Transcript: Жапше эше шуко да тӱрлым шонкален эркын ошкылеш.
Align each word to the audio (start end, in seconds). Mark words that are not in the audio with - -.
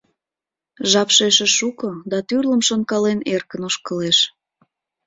Жапше 0.91 1.23
эше 1.31 1.47
шуко 1.57 1.89
да 2.11 2.17
тӱрлым 2.27 2.61
шонкален 2.67 3.19
эркын 3.33 3.61
ошкылеш. 3.67 4.17